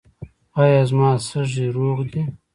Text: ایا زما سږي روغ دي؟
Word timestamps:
ایا 0.61 0.81
زما 0.89 1.09
سږي 1.27 1.65
روغ 1.77 1.97
دي؟ 2.11 2.21